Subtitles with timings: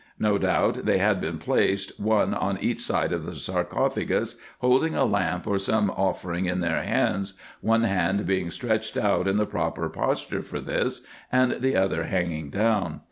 [0.17, 5.05] No doubt they had been placed one on each side of the sarcophagus, holding a
[5.05, 9.87] lamp or some offering in their hands, one hand being stretched out in the proper
[9.89, 12.99] posture for this, and the other hanging down.